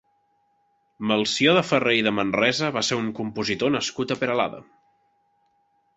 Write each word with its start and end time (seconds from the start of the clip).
Melcior 1.11 1.59
de 1.59 1.63
Ferrer 1.73 1.93
i 1.99 2.07
de 2.09 2.15
Manresa 2.21 2.71
va 2.79 2.85
ser 2.89 2.99
un 3.03 3.11
compositor 3.21 3.75
nascut 3.77 4.15
a 4.17 4.19
Peralada. 4.23 4.67